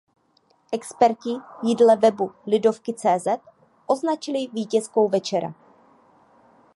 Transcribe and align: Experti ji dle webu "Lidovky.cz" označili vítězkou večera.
Experti 0.77 1.35
ji 1.63 1.75
dle 1.75 1.95
webu 1.95 2.31
"Lidovky.cz" 2.47 3.27
označili 3.87 4.47
vítězkou 4.53 5.07
večera. 5.09 5.53